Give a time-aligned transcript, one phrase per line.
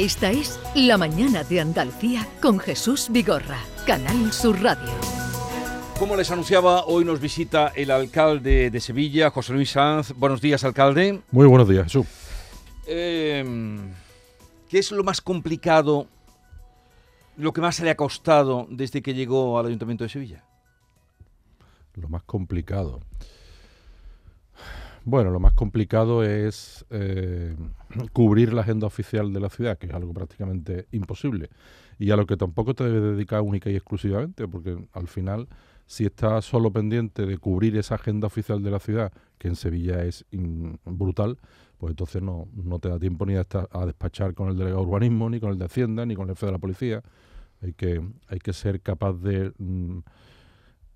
[0.00, 4.90] Esta es La Mañana de Andalucía con Jesús Vigorra, Canal Sur Radio.
[5.98, 10.14] Como les anunciaba, hoy nos visita el alcalde de Sevilla, José Luis Sanz.
[10.16, 11.20] Buenos días, alcalde.
[11.30, 12.06] Muy buenos días, Jesús.
[12.86, 13.44] Eh,
[14.70, 16.06] ¿Qué es lo más complicado,
[17.36, 20.44] lo que más se le ha costado desde que llegó al Ayuntamiento de Sevilla?
[21.96, 23.02] Lo más complicado.
[25.04, 27.56] Bueno, lo más complicado es eh,
[28.12, 31.48] cubrir la agenda oficial de la ciudad, que es algo prácticamente imposible,
[31.98, 35.48] y a lo que tampoco te debes dedicar única y exclusivamente, porque al final,
[35.86, 40.04] si estás solo pendiente de cubrir esa agenda oficial de la ciudad, que en Sevilla
[40.04, 40.26] es
[40.84, 41.38] brutal,
[41.78, 44.86] pues entonces no, no te da tiempo ni a, a despachar con el delegado de
[44.88, 47.02] urbanismo, ni con el de Hacienda, ni con el jefe de la policía.
[47.62, 49.52] Hay que, hay que ser capaz de...
[49.56, 50.00] Mm,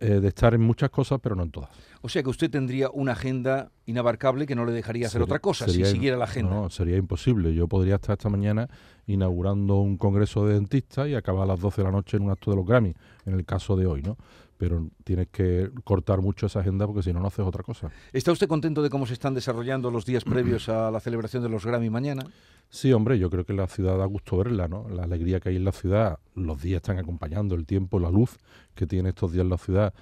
[0.00, 1.70] eh, de estar en muchas cosas, pero no en todas.
[2.02, 5.69] O sea que usted tendría una agenda inabarcable que no le dejaría hacer otra cosa
[5.69, 6.55] si siguiera la agenda.
[6.55, 7.55] No, sería imposible.
[7.55, 8.69] Yo podría estar esta mañana
[9.06, 12.31] inaugurando un congreso de dentistas y acabar a las 12 de la noche en un
[12.31, 12.95] acto de los Grammy,
[13.27, 14.17] en el caso de hoy, ¿no?
[14.56, 17.91] Pero tienes que cortar mucho esa agenda porque si no, no haces otra cosa.
[18.12, 21.48] ¿Está usted contento de cómo se están desarrollando los días previos a la celebración de
[21.48, 22.25] los Grammy mañana?
[22.70, 24.89] Sí, hombre, yo creo que la ciudad da gusto verla, ¿no?
[24.89, 28.39] La alegría que hay en la ciudad, los días están acompañando, el tiempo, la luz
[28.75, 29.92] que tiene estos días la ciudad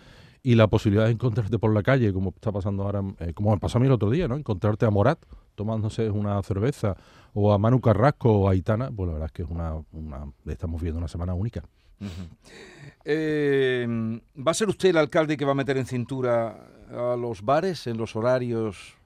[0.42, 3.58] y la posibilidad de encontrarte por la calle, como está pasando ahora, eh, como me
[3.58, 4.36] pasó a mí el otro día, ¿no?
[4.36, 5.18] Encontrarte a Morat
[5.54, 6.96] tomándose una cerveza
[7.34, 9.74] o a Manu Carrasco o a Aitana, pues la verdad es que es una,
[10.46, 11.62] estamos viviendo una semana única.
[13.04, 13.86] Eh,
[14.36, 17.86] ¿Va a ser usted el alcalde que va a meter en cintura a los bares
[17.86, 18.96] en los horarios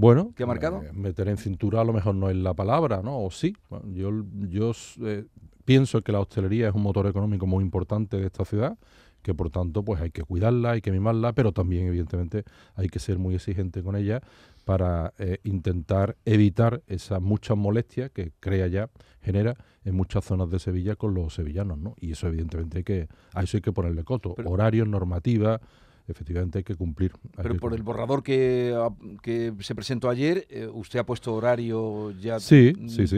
[0.00, 0.82] bueno, ¿Qué ha marcado?
[0.82, 3.22] Eh, meter en cintura a lo mejor no es la palabra, ¿no?
[3.22, 3.54] O sí.
[3.92, 4.10] yo
[4.48, 5.26] yo eh,
[5.66, 8.78] pienso que la hostelería es un motor económico muy importante de esta ciudad,
[9.22, 12.98] que por tanto pues hay que cuidarla, hay que mimarla, pero también evidentemente hay que
[12.98, 14.20] ser muy exigente con ella
[14.64, 19.54] para eh, intentar evitar esas muchas molestias que crea ya, genera
[19.84, 21.94] en muchas zonas de Sevilla con los sevillanos, ¿no?
[21.98, 24.34] Y eso evidentemente hay que, a eso hay que ponerle coto.
[24.44, 25.60] Horarios, normativa,
[26.06, 27.12] efectivamente hay que cumplir.
[27.36, 28.76] Pero por el borrador que,
[29.22, 32.38] que se presentó ayer, eh, usted ha puesto horario ya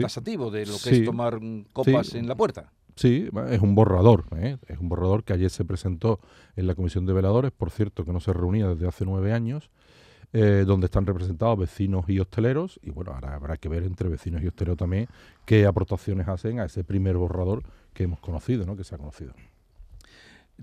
[0.01, 1.39] tasativo de lo que es tomar
[1.73, 2.71] copas en la puerta.
[2.95, 4.57] Sí, es un borrador, ¿eh?
[4.67, 6.19] es un borrador que ayer se presentó
[6.55, 9.71] en la Comisión de Veladores, por cierto, que no se reunía desde hace nueve años,
[10.31, 14.41] eh, donde están representados vecinos y hosteleros, y bueno, ahora habrá que ver entre vecinos
[14.43, 15.07] y hosteleros también
[15.45, 18.75] qué aportaciones hacen a ese primer borrador que hemos conocido, ¿no?
[18.75, 19.33] que se ha conocido.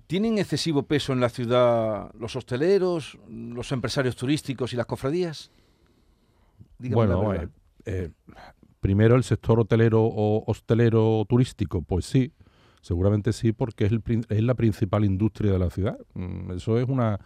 [0.07, 5.51] ¿Tienen excesivo peso en la ciudad los hosteleros, los empresarios turísticos y las cofradías?
[6.79, 7.49] bueno, eh,
[7.85, 8.11] eh,
[8.81, 12.33] primero el sector hotelero o hostelero turístico, pues sí,
[12.81, 15.99] seguramente sí, porque es, el, es la principal industria de la ciudad.
[16.15, 17.21] Mm, eso es una,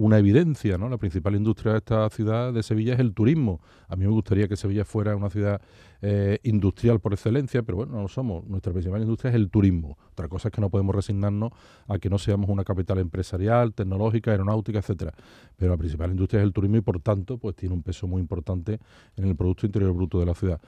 [0.00, 0.88] una evidencia, ¿no?
[0.88, 3.60] La principal industria de esta ciudad de Sevilla es el turismo.
[3.86, 5.60] A mí me gustaría que Sevilla fuera una ciudad
[6.00, 8.46] eh, industrial por excelencia, pero bueno, no lo somos.
[8.46, 9.98] Nuestra principal industria es el turismo.
[10.12, 11.52] Otra cosa es que no podemos resignarnos
[11.86, 15.12] a que no seamos una capital empresarial, tecnológica, aeronáutica, etcétera.
[15.56, 18.22] Pero la principal industria es el turismo y por tanto, pues tiene un peso muy
[18.22, 18.78] importante
[19.16, 20.62] en el Producto Interior Bruto de la ciudad.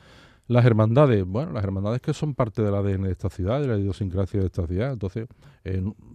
[0.48, 3.78] Las hermandades, bueno, las hermandades que son parte del ADN de esta ciudad, de la
[3.78, 4.92] idiosincrasia de esta ciudad.
[4.92, 5.28] Entonces,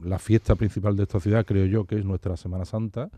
[0.04, 3.10] la fiesta principal de esta ciudad, creo yo, que es nuestra Semana Santa,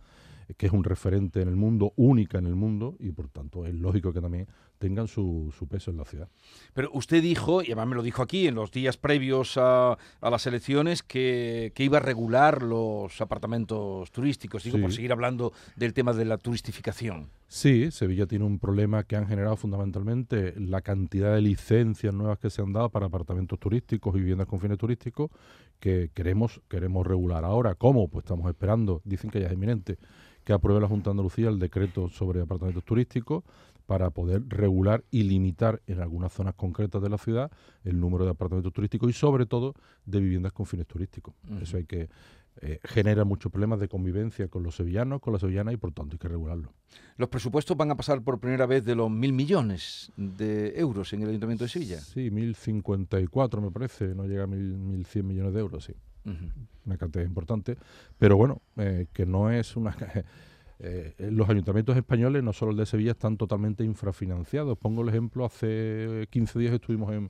[0.57, 3.73] que es un referente en el mundo, única en el mundo, y por tanto es
[3.75, 4.47] lógico que también
[4.79, 6.29] tengan su, su, peso en la ciudad.
[6.73, 10.29] Pero usted dijo, y además me lo dijo aquí en los días previos a, a
[10.29, 15.93] las elecciones, que, que, iba a regular los apartamentos turísticos, digo, por seguir hablando del
[15.93, 17.29] tema de la turistificación.
[17.47, 22.49] Sí, Sevilla tiene un problema que han generado fundamentalmente la cantidad de licencias nuevas que
[22.49, 25.29] se han dado para apartamentos turísticos y viviendas con fines turísticos
[25.79, 27.43] que queremos, queremos regular.
[27.43, 28.07] Ahora, ¿cómo?
[28.07, 29.97] Pues estamos esperando, dicen que ya es inminente,
[30.43, 33.43] que apruebe la Junta de Andalucía el decreto sobre apartamentos turísticos
[33.89, 37.51] para poder regular y limitar en algunas zonas concretas de la ciudad
[37.83, 39.73] el número de apartamentos turísticos y sobre todo
[40.05, 41.33] de viviendas con fines turísticos.
[41.59, 42.07] Eso hay que
[42.61, 46.13] eh, genera muchos problemas de convivencia con los sevillanos, con las sevillanas y por tanto
[46.13, 46.71] hay que regularlo.
[47.17, 51.23] Los presupuestos van a pasar por primera vez de los mil millones de euros en
[51.23, 51.99] el Ayuntamiento de Sevilla.
[51.99, 55.61] Sí, mil cincuenta y cuatro me parece, no llega a mil, mil cien millones de
[55.61, 55.93] euros, sí.
[56.85, 57.75] Una cantidad importante,
[58.19, 59.97] pero bueno, eh, que no es una...
[60.81, 64.77] Eh, los ayuntamientos españoles, no solo el de Sevilla, están totalmente infrafinanciados.
[64.77, 67.29] Pongo el ejemplo, hace 15 días estuvimos en,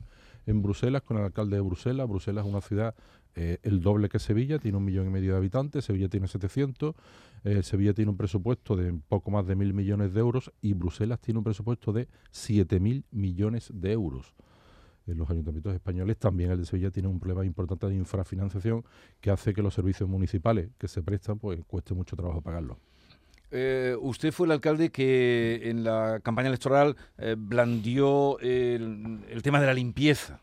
[0.62, 2.08] Bruselas con el alcalde de Bruselas.
[2.08, 2.96] Bruselas es una ciudad
[3.36, 6.96] eh, el doble que Sevilla, tiene un millón y medio de habitantes, Sevilla tiene 700,
[7.44, 11.20] eh, Sevilla tiene un presupuesto de poco más de mil millones de euros y Bruselas
[11.20, 14.34] tiene un presupuesto de siete mil millones de euros.
[15.06, 18.84] En los ayuntamientos españoles también el de Sevilla tiene un problema importante de infrafinanciación
[19.22, 22.78] que hace que los servicios municipales que se prestan pues cueste mucho trabajo pagarlos.
[23.52, 29.68] Eh, usted fue el alcalde que en la campaña electoral eh, blandió el, tema de
[29.68, 30.40] la limpieza.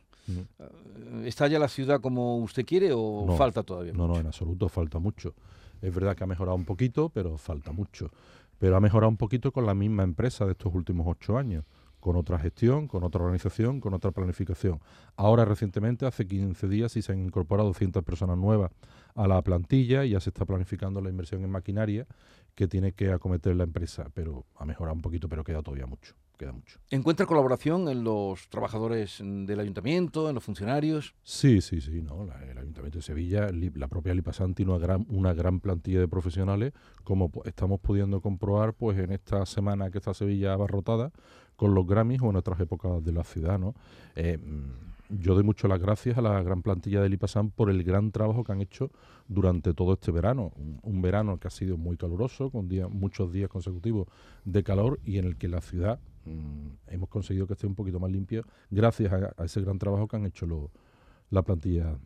[1.24, 3.92] ¿Está ya la ciudad como usted quiere o falta todavía?
[3.92, 5.34] No, no, en absoluto falta mucho.
[5.80, 8.10] Es verdad que ha mejorado un poquito, pero falta mucho.
[8.58, 11.64] Pero ha mejorado un poquito con la misma empresa de estos últimos ocho años
[12.06, 14.78] con otra gestión, con otra organización, con otra planificación.
[15.16, 18.70] Ahora recientemente, hace 15 días, sí se han incorporado 200 personas nuevas
[19.16, 22.06] a la plantilla y ya se está planificando la inversión en maquinaria
[22.54, 26.14] que tiene que acometer la empresa, pero ha mejorado un poquito, pero queda todavía mucho
[26.36, 26.78] queda mucho.
[26.90, 31.14] ¿Encuentra colaboración en los trabajadores del ayuntamiento, en los funcionarios?
[31.22, 32.02] Sí, sí, sí.
[32.02, 36.08] No, el Ayuntamiento de Sevilla, la propia Lipasan tiene una gran, una gran plantilla de
[36.08, 36.72] profesionales,
[37.04, 41.12] como estamos pudiendo comprobar pues en esta semana que está Sevilla abarrotada
[41.56, 43.58] con los Grammys o en otras épocas de la ciudad.
[43.58, 43.74] ¿no?
[44.14, 47.82] Eh, mm, yo doy mucho las gracias a la gran plantilla de Lipasan por el
[47.84, 48.90] gran trabajo que han hecho
[49.28, 50.52] durante todo este verano.
[50.82, 54.08] Un, verano que ha sido muy caluroso, con muchos días consecutivos
[54.44, 58.00] de calor y en el que la ciudad Mm, hemos conseguido que esté un poquito
[58.00, 60.70] más limpio gracias a, ese gran trabajo que han hecho
[61.30, 61.96] la plantilla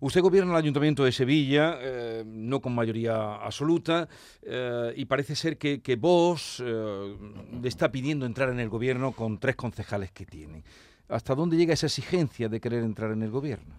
[0.00, 4.08] Usted gobierna el Ayuntamiento de Sevilla, eh, no con mayoría absoluta,
[4.42, 7.16] eh, y parece ser que, que vos eh,
[7.60, 10.64] le está pidiendo entrar en el gobierno con tres concejales que tiene.
[11.08, 13.74] ¿Hasta dónde llega esa exigencia de querer entrar en el gobierno?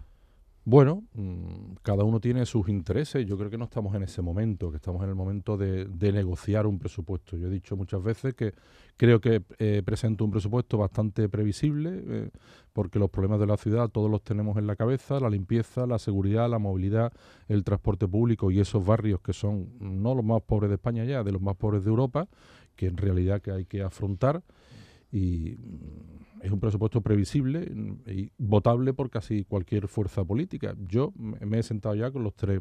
[0.68, 3.24] Bueno, mm, cada uno tiene sus intereses.
[3.24, 6.66] Yo creo que no estamos en ese momento, que estamos en el momento de, negociar
[6.66, 7.36] un presupuesto.
[7.36, 8.52] Yo he dicho muchas veces que
[8.96, 12.30] creo que eh, presento un presupuesto bastante previsible, eh,
[12.72, 16.00] porque los problemas de la ciudad todos los tenemos en la cabeza, la limpieza, la
[16.00, 17.12] seguridad, la movilidad,
[17.46, 21.22] el transporte público y esos barrios que son no los más pobres de España ya,
[21.22, 22.26] de los más pobres de Europa,
[22.74, 24.42] que en realidad que hay que afrontar
[25.16, 27.72] y mm, es un presupuesto previsible
[28.06, 30.76] y votable por casi cualquier fuerza política.
[30.86, 32.60] Yo me he sentado ya con los tres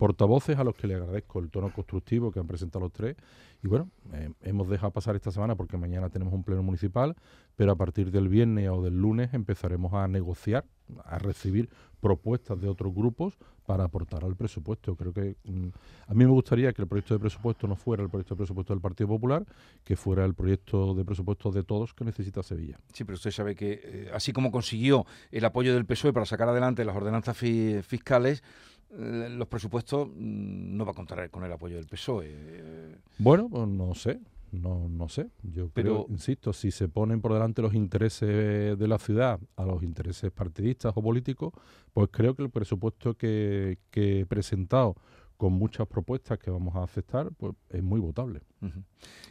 [0.00, 3.16] portavoces a los que le agradezco el tono constructivo que han presentado los tres.
[3.62, 7.14] Y bueno, eh, hemos dejado pasar esta semana porque mañana tenemos un pleno municipal,
[7.54, 10.64] pero a partir del viernes o del lunes empezaremos a negociar,
[11.04, 11.68] a recibir
[12.00, 13.36] propuestas de otros grupos
[13.66, 14.96] para aportar al presupuesto.
[14.96, 15.68] Creo que mm,
[16.06, 18.72] a mí me gustaría que el proyecto de presupuesto no fuera el proyecto de presupuesto
[18.72, 19.44] del Partido Popular,
[19.84, 22.80] que fuera el proyecto de presupuesto de todos que necesita Sevilla.
[22.94, 26.48] Sí, pero usted sabe que eh, así como consiguió el apoyo del PSOE para sacar
[26.48, 28.42] adelante las ordenanzas fiscales,
[28.90, 32.96] los presupuestos mm, no va a contar con el apoyo del PSOE.
[33.18, 34.20] Bueno, pues no sé.
[34.52, 35.30] No, no sé.
[35.42, 39.64] Yo Pero, creo, insisto, si se ponen por delante los intereses de la ciudad a
[39.64, 41.52] los intereses partidistas o políticos,
[41.92, 44.96] pues creo que el presupuesto que, que he presentado
[45.40, 48.42] con muchas propuestas que vamos a aceptar, pues es muy votable.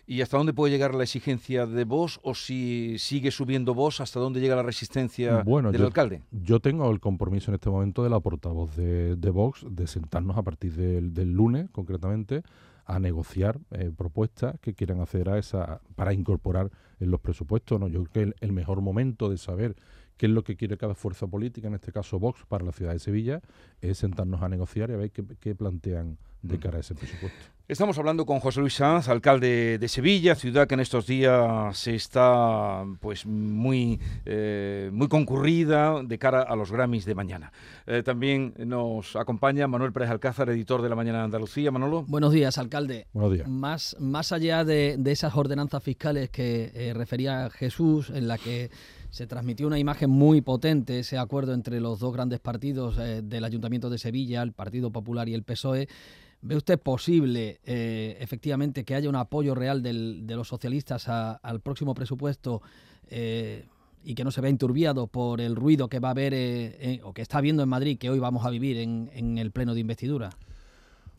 [0.07, 4.19] ¿Y hasta dónde puede llegar la exigencia de vos o si sigue subiendo vos, hasta
[4.19, 6.23] dónde llega la resistencia del alcalde?
[6.31, 10.35] Yo tengo el compromiso en este momento de la portavoz de, de Vox de sentarnos
[10.35, 12.41] a partir del, del lunes, concretamente,
[12.85, 17.79] a negociar eh, propuestas que quieran hacer a esa para incorporar en los presupuestos.
[17.79, 17.87] ¿no?
[17.87, 19.75] Yo creo que el, mejor momento de saber
[20.19, 22.91] qué es lo que quiere cada fuerza política, en este caso Vox, para la ciudad
[22.91, 23.41] de Sevilla,
[23.79, 26.59] es sentarnos a negociar y a ver qué, plantean de mm.
[26.59, 27.39] cara a ese presupuesto.
[27.69, 31.95] Estamos hablando con José Luis Sanz, alcalde de Sevilla, ciudad que en estos días se
[31.95, 37.53] está pues muy, eh, muy concurrida de cara a los Grammys de mañana.
[37.87, 41.71] Eh, también nos acompaña Manuel Pérez Alcázar, editor de La Mañana de Andalucía.
[41.71, 42.03] Manolo.
[42.07, 43.07] Buenos días, alcalde.
[43.13, 43.47] Buenos días.
[43.47, 48.69] Más, más allá de, esas ordenanzas fiscales que eh, refería Jesús, en la que
[49.09, 53.89] se transmitió una imagen muy potente, ese acuerdo entre los dos grandes partidos del Ayuntamiento
[53.89, 55.87] de Sevilla, el Partido Popular y el PSOE,
[56.41, 61.93] ¿Ve usted posible, eh, efectivamente, que haya un apoyo real de los socialistas al próximo
[61.93, 62.61] presupuesto
[63.09, 63.65] eh,
[64.05, 67.13] y que no se vea enturbiado por el ruido que va a haber eh, o
[67.13, 70.29] que está habiendo en Madrid, que hoy vamos a vivir en, el pleno de investidura?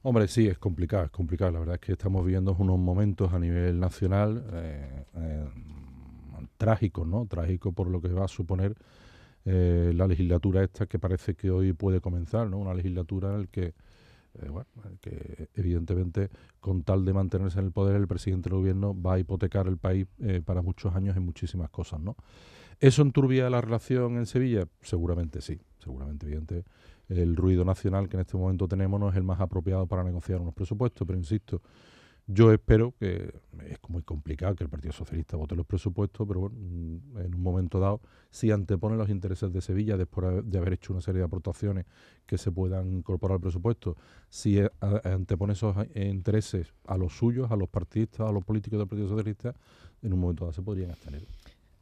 [0.02, 1.50] Hombre, sí, es complicado, es complicado.
[1.50, 4.42] La verdad es que estamos viviendo unos momentos a nivel nacional
[6.56, 7.26] trágicos, ¿no?
[7.26, 8.74] Trágicos por lo que va a suponer
[9.44, 12.58] la legislatura esta que parece que hoy puede comenzar, ¿no?
[12.58, 13.74] Una legislatura en la que
[14.34, 14.68] eh, bueno,
[15.00, 16.30] que evidentemente
[16.60, 19.76] con tal de mantenerse en el poder el presidente del gobierno va a hipotecar el
[19.76, 22.16] país eh, para muchos años en muchísimas cosas, ¿no?
[22.78, 24.66] ¿Eso enturbia la relación en Sevilla?
[24.82, 26.64] Seguramente sí, seguramente evidente.
[27.08, 30.40] El ruido nacional que en este momento tenemos no es el más apropiado para negociar
[30.40, 31.60] unos presupuestos, pero insisto,
[32.32, 33.32] yo espero que
[33.66, 37.42] es muy complicado que el Partido Socialista vote los presupuestos, pero bueno, mm, en un
[37.42, 41.24] momento dado, si antepone los intereses de Sevilla después de haber hecho una serie de
[41.24, 41.86] aportaciones
[42.26, 43.96] que se puedan incorporar al presupuesto,
[44.28, 44.70] si eh,
[45.04, 49.08] antepone esos eh, intereses a los suyos, a los partidistas, a los políticos del Partido
[49.08, 49.54] Socialista,
[50.02, 51.26] en un momento dado se podrían abstener.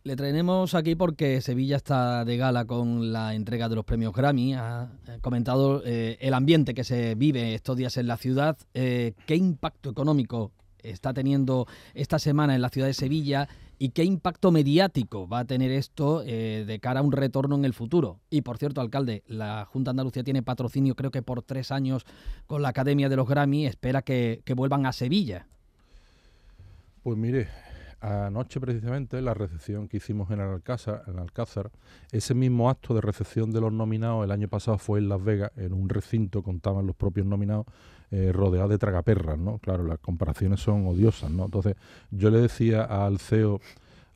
[0.09, 4.55] Le traemos aquí porque Sevilla está de gala con la entrega de los premios Grammy.
[4.55, 4.89] Ha
[5.21, 8.57] comentado eh, el ambiente que se vive estos días en la ciudad.
[8.73, 10.51] Eh, ¿Qué impacto económico
[10.83, 13.51] está teniendo esta semana en la ciudad de Sevilla?
[13.79, 17.67] ¿Y qué impacto mediático va a tener esto eh, de cara a un retorno en
[17.67, 18.19] el futuro?
[18.31, 22.07] Y por cierto, alcalde, la Junta Andalucía tiene patrocinio creo que por tres años
[22.47, 23.67] con la Academia de los Grammy.
[23.67, 25.49] Espera que vuelvan a Sevilla.
[27.03, 27.49] Pues mire,
[28.01, 31.71] anoche precisamente la recepción que hicimos en el Alcázar, en Alcázar,
[32.13, 35.53] ese mismo acto de recepción de los nominados el año pasado fue en Las Vegas,
[35.57, 37.67] en un recinto, contaban los propios nominados,
[38.11, 39.59] eh, rodeado de tragaperras, ¿no?
[39.59, 41.45] Claro, las comparaciones son odiosas, ¿no?
[41.45, 41.77] Entonces,
[42.11, 43.61] yo le decía al CEO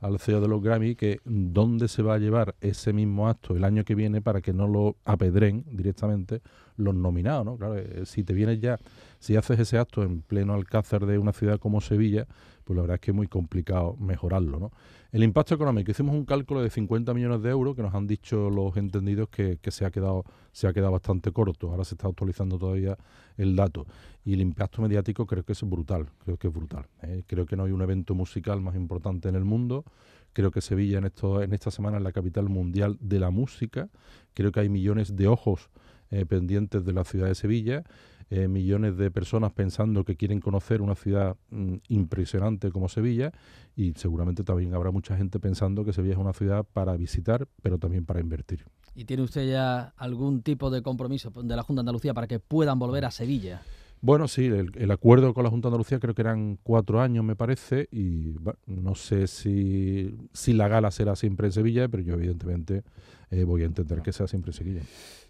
[0.02, 3.62] al CEO de los Grammy que dónde se va a llevar ese mismo acto el
[3.62, 6.42] año que viene para que no lo apedren directamente
[6.76, 7.56] los nominados, ¿no?
[7.56, 8.80] Claro, eh, si te vienes ya,
[9.20, 12.26] si haces ese acto en pleno alcázar de una ciudad como Sevilla,
[12.64, 14.72] pues la verdad es que es muy complicado mejorarlo, ¿no?
[15.12, 18.48] El impacto económico, hicimos un cálculo de 50 millones de euros que nos han dicho
[18.48, 21.70] los entendidos que, se, ha quedado, se ha quedado bastante corto.
[21.70, 22.96] Ahora se está actualizando todavía
[23.36, 23.86] el dato.
[24.24, 26.86] Y el impacto mediático creo que es brutal, creo que es brutal.
[27.02, 27.24] ¿eh?
[27.26, 29.84] Creo que no hay un evento musical más importante en el mundo.
[30.32, 33.90] Creo que Sevilla en, esto, en esta semana es la capital mundial de la música.
[34.32, 35.68] Creo que hay millones de ojos
[36.10, 37.84] eh, pendientes de la ciudad de Sevilla
[38.34, 43.30] eh, millones de personas pensando que quieren conocer una ciudad mm, impresionante como Sevilla
[43.76, 47.76] y seguramente también habrá mucha gente pensando que Sevilla es una ciudad para visitar, pero
[47.76, 48.64] también para invertir.
[48.94, 52.38] ¿Y tiene usted ya algún tipo de compromiso de la Junta de Andalucía para que
[52.38, 53.60] puedan volver a Sevilla?
[54.00, 57.36] Bueno, sí, el, acuerdo con la Junta de Andalucía creo que eran cuatro años, me
[57.36, 58.34] parece, y
[58.64, 62.82] no sé si, si la gala será siempre en Sevilla, pero yo evidentemente
[63.30, 64.82] eh, voy a intentar que sea siempre en Sevilla.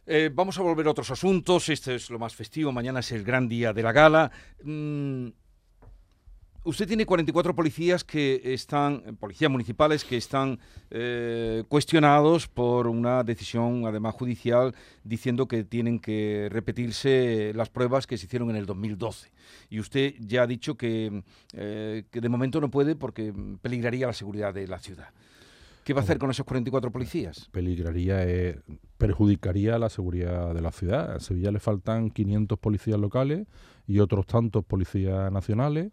[0.04, 1.68] Eh, vamos a volver a otros asuntos.
[1.68, 2.73] Este es lo más festivo.
[2.73, 4.32] Mañana es el gran día de la gala.
[4.64, 5.28] Mm,
[6.64, 10.59] usted tiene 44 policías que están, policías municipales que están
[10.90, 18.18] eh, cuestionados por una decisión, además judicial, diciendo que tienen que repetirse las pruebas que
[18.18, 19.30] se hicieron en el 2012.
[19.71, 21.23] Y usted ya ha dicho eh,
[22.11, 23.32] que de momento no puede porque
[23.62, 25.11] peligraría la seguridad de la ciudad.
[25.85, 27.49] ¿Qué va a hacer con esos 44 policías?
[27.51, 28.61] Peligraría, eh,
[28.99, 31.12] perjudicaría la seguridad de la ciudad.
[31.17, 33.49] A Sevilla le faltan 500 policías locales
[33.89, 35.91] y otros tantos policías nacionales.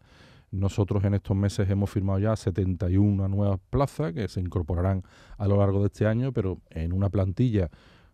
[0.52, 5.04] Nosotros en estos meses hemos firmado ya 71 nuevas plazas que se incorporarán
[5.38, 7.70] a lo largo de este año, pero en una plantilla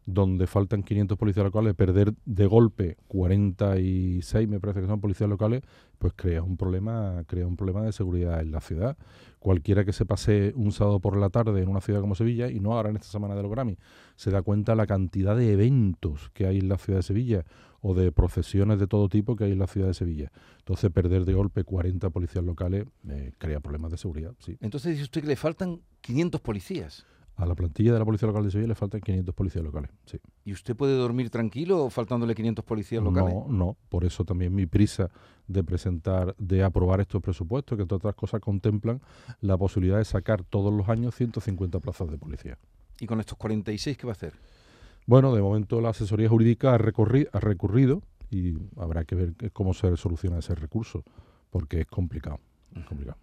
[0.05, 5.63] donde faltan 500 policías locales, perder de golpe 46, me parece que son policías locales,
[5.97, 8.97] pues crea un problema, crea un problema de seguridad en la ciudad.
[9.39, 12.59] Cualquiera que se pase un sábado por la tarde en una ciudad como Sevilla, y
[12.59, 13.77] no ahora en esta semana de los Grammy,
[14.15, 17.45] se da cuenta la cantidad de eventos que hay en la ciudad de Sevilla
[17.81, 20.31] o de procesiones de todo tipo que hay en la ciudad de Sevilla.
[20.59, 24.33] Entonces, perder de golpe 40 policías locales eh, crea problemas de seguridad.
[24.39, 24.57] Sí.
[24.61, 27.05] Entonces, dice usted que le faltan 500 policías.
[27.37, 29.91] A la plantilla de la Policía Local de Sevilla le faltan 500 policías locales.
[30.05, 30.19] Sí.
[30.45, 33.33] ¿Y usted puede dormir tranquilo faltándole 500 policías locales?
[33.33, 33.77] No, no.
[33.89, 35.09] Por eso también mi prisa
[35.47, 39.01] de presentar, de aprobar estos presupuestos, que entre otras cosas contemplan
[39.41, 42.57] la posibilidad de sacar todos los años 150 plazas de policía.
[42.99, 44.33] ¿Y con estos 46 qué va a hacer?
[45.05, 48.01] Bueno, de momento la asesoría jurídica ha, ha recurrido
[48.31, 51.03] y habrá que ver cómo se soluciona ese recurso,
[51.49, 52.39] porque es complicado.
[52.75, 53.17] Es complicado.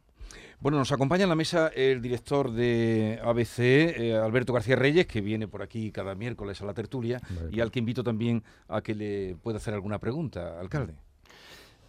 [0.60, 5.20] Bueno, nos acompaña en la mesa el director de ABC, eh, Alberto García Reyes, que
[5.20, 7.20] viene por aquí cada miércoles a la tertulia
[7.50, 10.94] y al que invito también a que le pueda hacer alguna pregunta, alcalde.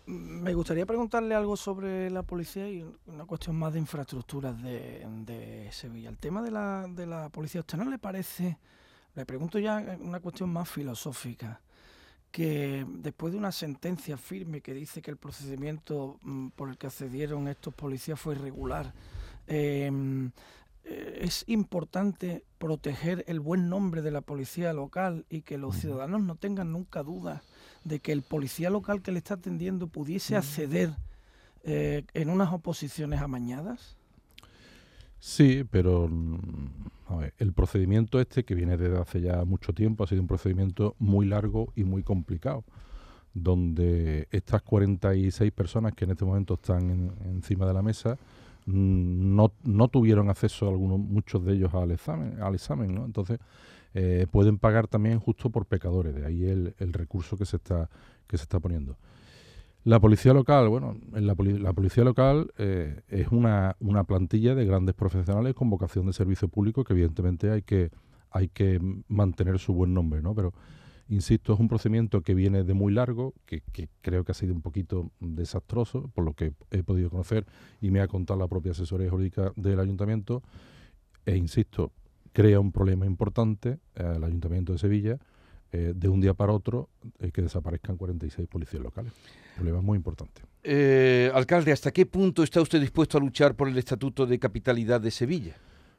[0.06, 6.10] Me gustaría preguntarle algo sobre la policía y una cuestión más de infraestructuras de, Sevilla.
[6.10, 8.58] El tema de la, de la policía, ¿a usted no le parece,
[9.16, 11.62] le pregunto ya una cuestión más filosófica,
[12.34, 16.88] que después de una sentencia firme que dice que el procedimiento mm, por el que
[16.88, 18.92] accedieron estos policías fue irregular,
[19.46, 20.32] em,
[20.84, 26.24] eh, es importante proteger el buen nombre de la policía local y que los ciudadanos
[26.24, 27.44] no tengan nunca duda
[27.84, 30.90] de que el policía local que le está atendiendo pudiese acceder
[31.64, 33.96] eh, en unas oposiciones amañadas.
[35.26, 36.68] Sí, pero mm,
[37.38, 41.26] el procedimiento este, que viene desde hace ya mucho tiempo, ha sido un procedimiento muy
[41.26, 42.66] largo y muy complicado,
[43.34, 48.18] donde estas 46 personas que en este momento están encima de la mesa
[48.66, 52.42] mm, no, no tuvieron acceso, algunos, muchos de ellos, al examen.
[52.42, 53.06] Al examen ¿no?
[53.06, 53.40] Entonces,
[53.94, 57.90] eh, pueden pagar también justo por pecadores, de ahí el, el recurso que se está,
[58.28, 58.98] que se está poniendo.
[59.86, 65.54] La policía local, bueno, la, policía local eh, es una, una, plantilla de grandes profesionales
[65.56, 67.92] con vocación de servicio público que evidentemente hay que,
[68.32, 70.34] hay que mantener su buen nombre, ¿no?
[70.34, 70.54] Pero,
[71.10, 74.54] insisto, es un procedimiento que viene de muy largo, que, que, creo que ha sido
[74.54, 77.46] un poquito desastroso, por lo que he podido conocer
[77.82, 80.44] y me ha contado la propia asesoría jurídica del ayuntamiento.
[81.26, 81.92] e insisto,
[82.32, 85.20] crea un problema importante al Ayuntamiento de Sevilla
[85.72, 89.14] eh, de un día para otro eh, que desaparezcan 46 policías locales.
[89.56, 90.42] Problema muy importante.
[90.64, 95.02] Eh, alcalde, ¿hasta qué punto está usted dispuesto a luchar por el Estatuto de Capitalidad
[95.02, 95.56] de Sevilla?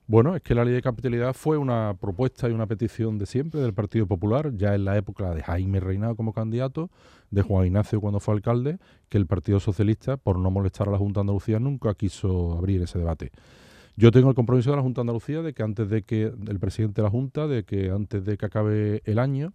[0.06, 3.60] Bueno, es que la ley de capitalidad fue una propuesta y una petición de siempre
[3.60, 6.90] del Partido Popular, ya en la época de Jaime Reinado como candidato,
[7.30, 10.98] de Juan Ignacio cuando fue alcalde, que el Partido Socialista, por no molestar a la
[10.98, 13.32] Junta de Andalucía, nunca quiso abrir ese debate.
[13.96, 16.58] Yo tengo el compromiso de la Junta de Andalucía de que antes de que el
[16.60, 19.54] presidente de la Junta, de que antes de que acabe el año,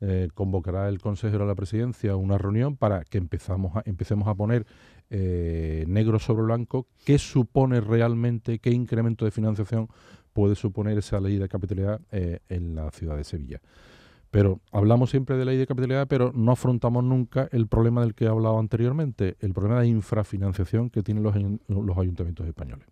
[0.00, 4.34] eh, convocará el consejero de la presidencia una reunión para que empezamos a, empecemos a
[4.34, 4.66] poner
[5.10, 9.88] eh, negro sobre blanco qué supone realmente, qué incremento de financiación
[10.32, 13.60] puede suponer esa ley de capitalidad eh, en la ciudad de Sevilla.
[14.30, 18.24] Pero hablamos siempre de ley de capitalidad, pero no afrontamos nunca el problema del que
[18.24, 22.86] he hablado anteriormente, el problema de infrafinanciación que tienen los ayuntamientos españoles.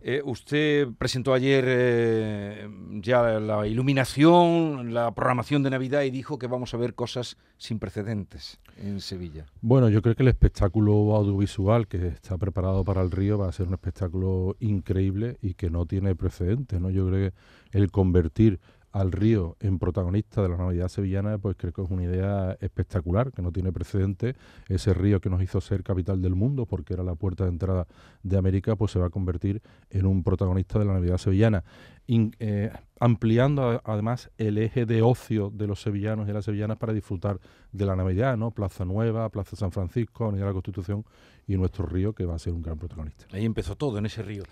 [0.00, 2.68] Eh, usted presentó ayer eh,
[3.02, 7.78] ya la iluminación, la programación de Navidad y dijo que vamos a ver cosas sin
[7.78, 9.46] precedentes en Sevilla.
[9.60, 13.52] Bueno, yo creo que el espectáculo audiovisual que está preparado para el río va a
[13.52, 16.80] ser un espectáculo increíble y que no tiene precedentes.
[16.80, 16.90] ¿no?
[16.90, 17.36] Yo creo que
[17.76, 18.60] el convertir
[18.96, 23.30] al río en protagonista de la Navidad sevillana, pues creo que es una idea espectacular,
[23.30, 24.36] que no tiene precedente.
[24.68, 27.86] Ese río que nos hizo ser capital del mundo, porque era la puerta de entrada
[28.22, 29.60] de América, pues se va a convertir
[29.90, 31.62] en un protagonista de la Navidad sevillana.
[32.08, 32.70] Eh,
[33.00, 37.40] ampliando además el eje de ocio de los sevillanos y las sevillanas para disfrutar
[37.72, 38.52] de la Navidad, ¿no?
[38.52, 41.04] Plaza Nueva, Plaza San Francisco, Avenida de la Constitución
[41.48, 43.26] y nuestro río que va a ser un gran protagonista.
[43.32, 44.44] Ahí empezó todo en ese río.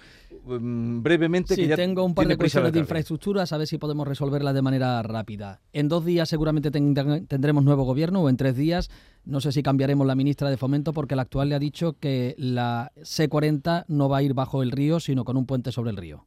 [0.44, 4.54] Um, brevemente, sí, tengo un par de cuestiones de infraestructuras, a ver si podemos resolverlas
[4.54, 5.61] de manera rápida.
[5.73, 8.90] En dos días seguramente tendremos nuevo gobierno o en tres días.
[9.25, 12.34] No sé si cambiaremos la ministra de Fomento porque la actual le ha dicho que
[12.37, 15.96] la C40 no va a ir bajo el río, sino con un puente sobre el
[15.96, 16.26] río.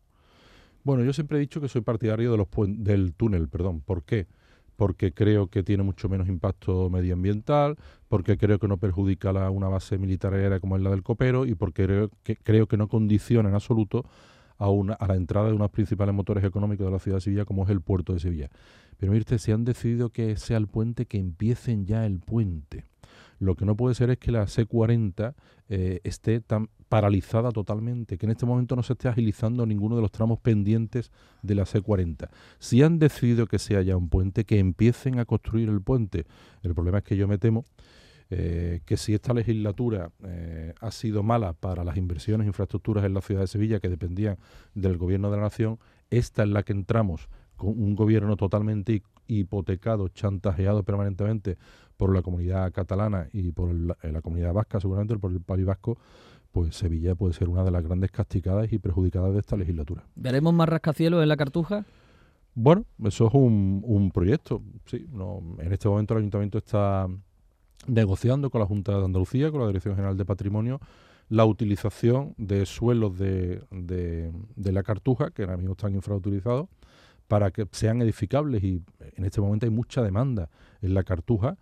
[0.88, 3.82] Bueno, yo siempre he dicho que soy partidario de los del túnel, perdón.
[3.82, 4.26] ¿Por qué?
[4.78, 7.76] Porque creo que tiene mucho menos impacto medioambiental,
[8.08, 11.46] porque creo que no perjudica a una base militar aérea como es la del Copero
[11.46, 14.06] y porque creo que, creo que no condiciona en absoluto
[14.58, 17.44] a, una, a la entrada de unos principales motores económicos de la ciudad de Sevilla
[17.44, 18.50] como es el puerto de Sevilla.
[18.98, 22.86] Pero mirte, si han decidido que sea el puente, que empiecen ya el puente.
[23.40, 25.36] Lo que no puede ser es que la C40
[25.70, 30.02] eh, esté tan paralizada totalmente, que en este momento no se esté agilizando ninguno de
[30.02, 32.30] los tramos pendientes de la C40.
[32.60, 36.26] Si han decidido que sea ya un puente, que empiecen a construir el puente.
[36.64, 37.66] El problema es que yo me temo
[38.30, 43.14] eh, que si esta legislatura eh, ha sido mala para las inversiones e infraestructuras en
[43.14, 44.38] la ciudad de Sevilla que dependían
[44.76, 50.08] del gobierno de la nación, esta es la que entramos con un gobierno totalmente hipotecado,
[50.10, 51.58] chantajeado permanentemente
[51.98, 55.98] por la comunidad catalana y por eh, la, comunidad vasca, seguramente por el País Vasco,
[56.52, 60.04] pues Sevilla puede ser una de las grandes castigadas y perjudicadas de esta legislatura.
[60.16, 61.86] ¿Veremos más rascacielos en la Cartuja?
[62.54, 64.62] Bueno, eso es un, un proyecto.
[64.86, 67.08] Sí, no, en este momento el ayuntamiento está
[67.86, 70.80] negociando con la Junta de Andalucía, con la Dirección General de Patrimonio,
[71.30, 76.68] la utilización de suelos de, de, de la Cartuja, que ahora mismo están infrautilizados,
[77.28, 80.50] para que sean edificables y en este momento hay mucha demanda
[80.82, 81.58] en la Cartuja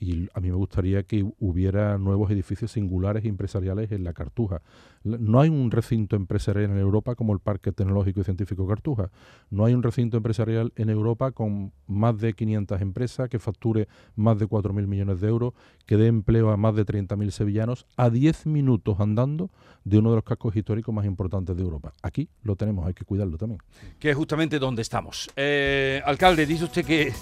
[0.00, 4.62] y a mí me gustaría que hubiera nuevos edificios singulares e empresariales en la Cartuja.
[5.02, 9.10] No hay un recinto empresarial en Europa como el Parque Tecnológico y Científico Cartuja.
[9.50, 14.38] No hay un recinto empresarial en Europa con más de 500 empresas que facture más
[14.38, 15.54] de 4.000 millones de euros,
[15.86, 19.50] que dé empleo a más de 30.000 sevillanos a 10 minutos andando
[19.84, 21.92] de uno de los cascos históricos más importantes de Europa.
[22.02, 23.60] Aquí lo tenemos, hay que cuidarlo también.
[23.98, 25.28] Que es justamente donde estamos.
[25.34, 27.12] Eh, alcalde, dice usted que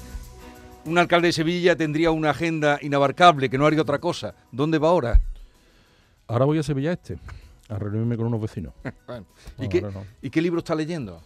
[0.87, 4.35] un alcalde de Sevilla tendría una agenda inabarcable, que no haría otra cosa.
[4.53, 5.21] ¿Dónde va ahora?
[6.29, 7.19] Ahora voy a Sevilla Este,
[7.69, 8.73] a reunirme con unos vecinos.
[9.59, 9.69] ¿Y,
[10.27, 11.23] ¿Y qué libro está leyendo?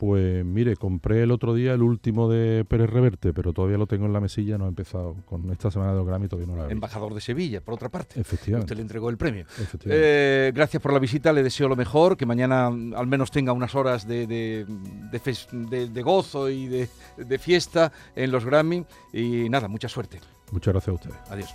[0.00, 4.06] Pues mire, compré el otro día el último de Pérez Reverte, pero todavía lo tengo
[4.06, 6.68] en la mesilla, no he empezado con esta semana de los Grammy, todavía no la
[6.68, 8.18] he Embajador de Sevilla, por otra parte.
[8.18, 8.64] Efectivamente.
[8.64, 9.44] Usted le entregó el premio.
[9.84, 13.74] Eh, gracias por la visita, le deseo lo mejor, que mañana al menos tenga unas
[13.74, 18.86] horas de, de, gozo y de fiesta en los Grammy.
[19.12, 20.18] Y nada, mucha suerte.
[20.50, 21.16] Muchas gracias a ustedes.
[21.28, 21.54] Adiós.